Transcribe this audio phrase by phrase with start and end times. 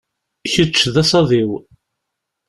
[0.51, 1.51] Kečč d asaḍ-iw.